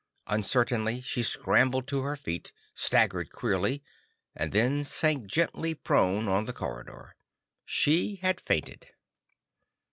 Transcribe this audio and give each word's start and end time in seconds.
Uncertainly, 0.25 0.99
she 0.99 1.21
scrambled 1.21 1.85
to 1.87 2.01
her 2.01 2.15
feet, 2.15 2.51
staggered 2.73 3.29
queerly, 3.31 3.83
and 4.35 4.51
then 4.51 4.83
sank 4.83 5.27
gently 5.27 5.75
prone 5.75 6.27
on 6.27 6.45
the 6.45 6.53
corridor. 6.53 7.15
She 7.65 8.15
had 8.15 8.41
fainted. 8.41 8.87